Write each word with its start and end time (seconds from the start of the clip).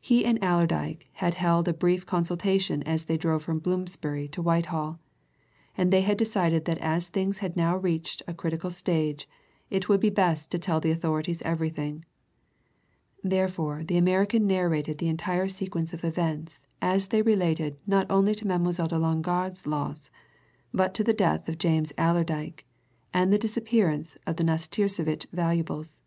He 0.00 0.24
and 0.24 0.38
Allerdyke 0.42 1.08
had 1.16 1.34
held 1.34 1.68
a 1.68 1.74
brief 1.74 2.06
consultation 2.06 2.82
as 2.84 3.04
they 3.04 3.18
drove 3.18 3.42
from 3.42 3.58
Bloomsbury 3.58 4.26
to 4.28 4.40
Whitehall, 4.40 4.98
and 5.76 5.90
they 5.92 6.00
had 6.00 6.16
decided 6.16 6.64
that 6.64 6.78
as 6.78 7.08
things 7.08 7.40
had 7.40 7.54
now 7.54 7.76
reached 7.76 8.22
a 8.26 8.32
critical 8.32 8.70
stage 8.70 9.28
it 9.68 9.86
would 9.86 10.00
be 10.00 10.08
best 10.08 10.50
to 10.52 10.58
tell 10.58 10.80
the 10.80 10.90
authorities 10.90 11.42
everything. 11.42 12.06
Therefore 13.22 13.84
the 13.84 13.98
American 13.98 14.46
narrated 14.46 14.96
the 14.96 15.08
entire 15.08 15.48
sequence 15.48 15.92
of 15.92 16.02
events 16.02 16.62
as 16.80 17.08
they 17.08 17.20
related 17.20 17.78
not 17.86 18.06
only 18.08 18.34
to 18.36 18.46
Mademoiselle 18.46 18.88
de 18.88 18.96
Longarde's 18.98 19.66
loss 19.66 20.10
but 20.72 20.94
to 20.94 21.04
the 21.04 21.12
death 21.12 21.46
of 21.46 21.58
James 21.58 21.92
Allerdyke 21.98 22.64
and 23.12 23.30
the 23.30 23.38
disappearance 23.38 24.16
of 24.26 24.36
the 24.36 24.44
Nastirsevitch 24.44 25.26
valuables. 25.30 26.00